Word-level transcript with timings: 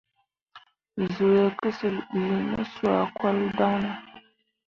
Zuu 1.11 1.33
ye 1.35 1.45
kǝsyil 1.59 1.95
bi 2.09 2.21
ne 2.51 2.61
soa 2.75 3.03
kal 3.17 3.37
daŋ 3.57 3.73
ne? 3.81 3.91